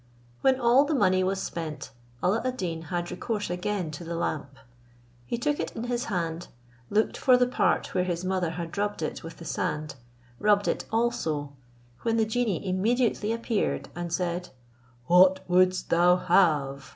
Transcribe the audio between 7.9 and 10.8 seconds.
where his mother had rubbed it with the sand, rubbed